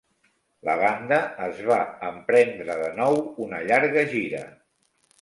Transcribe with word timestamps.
La 0.69 0.75
banda 0.79 1.19
es 1.49 1.61
va 1.69 1.77
emprendre 2.09 2.81
de 2.83 2.91
nou 2.99 3.23
una 3.49 3.65
llarga 3.71 4.11
gira. 4.19 4.47